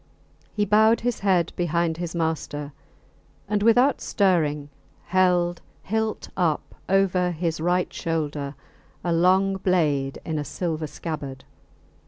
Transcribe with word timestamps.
He 0.55 0.65
bowed 0.65 1.01
his 1.01 1.19
head 1.19 1.53
behind 1.55 1.97
his 1.97 2.15
master, 2.15 2.73
and 3.47 3.61
without 3.61 4.01
stirring 4.01 4.69
held 5.05 5.61
hilt 5.83 6.27
up 6.35 6.73
over 6.89 7.29
his 7.29 7.61
right 7.61 7.93
shoulder 7.93 8.55
a 9.03 9.13
long 9.13 9.57
blade 9.57 10.17
in 10.25 10.39
a 10.39 10.43
silver 10.43 10.87
scabbard. 10.87 11.45